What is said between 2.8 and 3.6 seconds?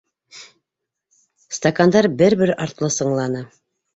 сыңланы.